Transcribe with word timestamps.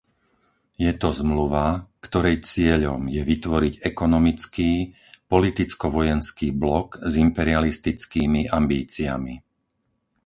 Je 0.85 0.89
to 1.01 1.09
Zmluva, 1.19 1.67
ktorej 2.05 2.35
cieľom 2.51 3.01
je 3.15 3.21
vytvoriť 3.31 3.73
ekonomický, 3.91 4.71
politicko-vojenský 5.33 6.47
blok 6.61 6.89
s 7.11 7.21
imperialistickými 7.27 8.41
ambíciami. 8.59 9.33